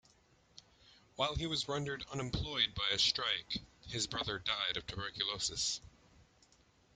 [1.15, 5.79] While he was rendered unemployed by a strike, his brother died of tuberculosis.